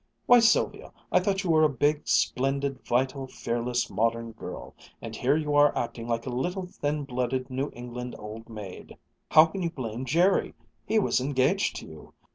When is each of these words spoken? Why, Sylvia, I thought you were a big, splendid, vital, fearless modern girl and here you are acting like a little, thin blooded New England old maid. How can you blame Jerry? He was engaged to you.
Why, 0.25 0.39
Sylvia, 0.39 0.91
I 1.11 1.19
thought 1.19 1.43
you 1.43 1.51
were 1.51 1.61
a 1.63 1.69
big, 1.69 2.07
splendid, 2.07 2.83
vital, 2.83 3.27
fearless 3.27 3.87
modern 3.87 4.31
girl 4.31 4.73
and 4.99 5.15
here 5.15 5.37
you 5.37 5.53
are 5.53 5.77
acting 5.77 6.07
like 6.07 6.25
a 6.25 6.31
little, 6.31 6.65
thin 6.65 7.03
blooded 7.03 7.51
New 7.51 7.69
England 7.75 8.15
old 8.17 8.49
maid. 8.49 8.97
How 9.29 9.45
can 9.45 9.61
you 9.61 9.69
blame 9.69 10.05
Jerry? 10.05 10.55
He 10.87 10.97
was 10.97 11.21
engaged 11.21 11.75
to 11.75 11.85
you. 11.85 12.13